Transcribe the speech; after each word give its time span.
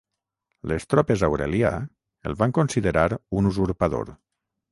Les 0.69 0.87
tropes 0.93 1.23
Aurelià 1.27 1.71
el 2.31 2.37
van 2.41 2.55
considerar 2.59 3.05
un 3.41 3.51
usurpador. 3.53 4.13